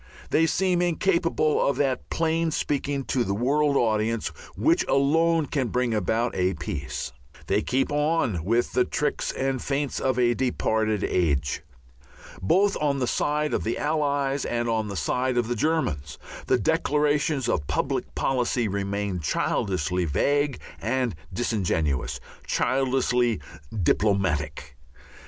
[0.31, 5.93] They seem incapable of that plain speaking to the world audience which alone can bring
[5.93, 7.11] about a peace.
[7.45, 11.61] They keep on with the tricks and feints of a departed age.
[12.41, 16.57] Both on the side of the Allies and on the side of the Germans the
[16.57, 23.39] declarations of public policy remain childishly vague and disingenuous, childishly
[23.83, 24.75] "diplomatic."